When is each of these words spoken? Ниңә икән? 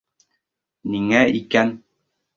Ниңә 0.95 1.21
икән? 1.41 1.75